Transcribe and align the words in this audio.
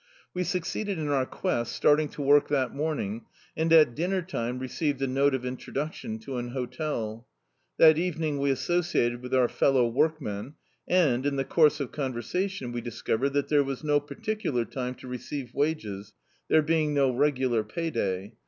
We 0.33 0.43
succeeded 0.43 0.97
in 0.97 1.09
our 1.09 1.27
quest, 1.27 1.73
starting 1.73 2.09
to 2.09 2.23
work 2.23 2.47
that 2.47 2.73
morning, 2.73 3.25
and 3.55 3.71
at 3.71 3.95
dirmer 3.95 4.27
time 4.27 4.57
received 4.57 4.99
a 4.99 5.05
note 5.05 5.35
of 5.35 5.43
introducti(Hi 5.43 6.19
to 6.21 6.37
an 6.37 6.47
hotel. 6.53 7.27
That 7.77 7.99
evening 7.99 8.39
we 8.39 8.49
associated 8.49 9.21
with 9.21 9.35
our 9.35 9.47
fel 9.47 9.73
low 9.73 9.87
workmen, 9.87 10.55
and, 10.87 11.23
in 11.23 11.35
the 11.35 11.45
course 11.45 11.79
of 11.79 11.91
conversation, 11.91 12.71
we 12.71 12.81
discovered 12.81 13.33
that 13.33 13.49
there 13.49 13.63
was 13.63 13.83
no 13.83 13.99
particular 13.99 14.65
time 14.65 14.95
to 14.95 15.07
re 15.07 15.19
ceive 15.19 15.53
wages, 15.53 16.13
there 16.47 16.63
being 16.63 16.95
no 16.95 17.11
regular 17.13 17.63
pay 17.63 17.91
day. 17.91 18.33